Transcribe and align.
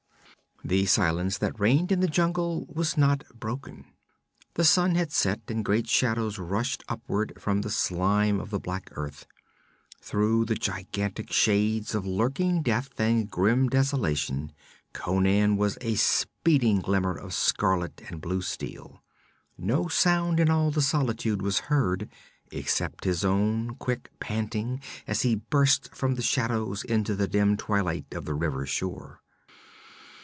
The 0.63 0.85
silence 0.85 1.39
that 1.39 1.59
reigned 1.59 1.91
in 1.91 2.01
the 2.01 2.07
jungle 2.07 2.67
was 2.69 2.95
not 2.95 3.23
broken. 3.33 3.83
The 4.53 4.63
sun 4.63 4.93
had 4.93 5.11
set 5.11 5.41
and 5.47 5.65
great 5.65 5.89
shadows 5.89 6.37
rushed 6.37 6.83
upward 6.87 7.33
from 7.41 7.61
the 7.61 7.71
slime 7.71 8.39
of 8.39 8.51
the 8.51 8.59
black 8.59 8.89
earth. 8.91 9.25
Through 10.01 10.45
the 10.45 10.53
gigantic 10.53 11.31
shades 11.33 11.95
of 11.95 12.05
lurking 12.05 12.61
death 12.61 12.89
and 12.99 13.27
grim 13.27 13.69
desolation 13.69 14.51
Conan 14.93 15.57
was 15.57 15.79
a 15.81 15.95
speeding 15.95 16.79
glimmer 16.79 17.15
of 17.17 17.33
scarlet 17.33 18.03
and 18.07 18.21
blue 18.21 18.43
steel. 18.43 19.01
No 19.57 19.87
sound 19.87 20.39
in 20.39 20.51
all 20.51 20.69
the 20.69 20.83
solitude 20.83 21.41
was 21.41 21.57
heard 21.71 22.07
except 22.51 23.03
his 23.03 23.25
own 23.25 23.73
quick 23.77 24.11
panting 24.19 24.79
as 25.07 25.23
he 25.23 25.37
burst 25.37 25.95
from 25.95 26.13
the 26.13 26.21
shadows 26.21 26.83
into 26.83 27.15
the 27.15 27.27
dim 27.27 27.57
twilight 27.57 28.13
of 28.13 28.25
the 28.25 28.35
river 28.35 28.67
shore. 28.67 29.17